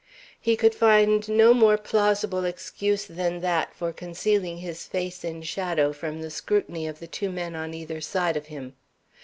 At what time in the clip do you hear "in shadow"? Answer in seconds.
5.23-5.93